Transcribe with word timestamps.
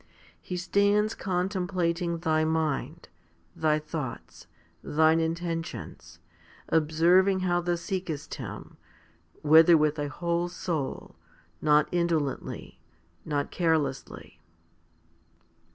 He 0.41 0.57
stands 0.57 1.13
contemplating 1.13 2.17
thy 2.17 2.43
mind, 2.43 3.07
thy 3.55 3.77
thoughts, 3.77 4.47
thy 4.81 5.15
inten 5.15 5.63
tions, 5.63 6.17
observing 6.69 7.41
how 7.41 7.61
thou 7.61 7.75
seekest 7.75 8.33
Him, 8.33 8.77
whether 9.43 9.77
with 9.77 9.97
thy 9.97 10.07
whole 10.07 10.49
soul, 10.49 11.17
not 11.61 11.87
indolently, 11.91 12.79
not 13.25 13.51
carelessly. 13.51 14.39